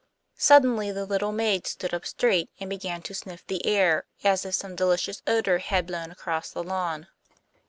[0.39, 4.55] Suddenly the little maid stood up straight, and began to sniff the air, as if
[4.55, 7.07] some delicious odour had blown across the lawn.